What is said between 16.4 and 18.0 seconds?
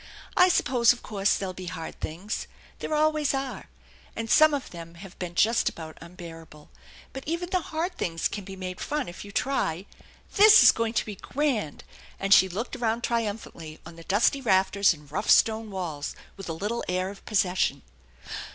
a little air of possession.